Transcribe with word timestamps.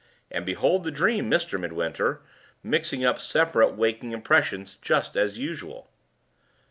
And 0.31 0.47
behold 0.47 0.83
the 0.83 0.89
dream, 0.89 1.29
Mr. 1.29 1.59
Midwinter, 1.59 2.23
mixing 2.63 3.05
up 3.05 3.19
separate 3.21 3.75
waking 3.75 4.13
impressions 4.13 4.79
just 4.81 5.15
as 5.15 5.37
usual!" 5.37 5.91